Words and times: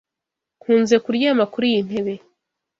Nkunze 0.61 0.95
kuryama 1.03 1.43
kuri 1.53 1.65
iyi 1.71 1.81
ntebe. 1.87 2.13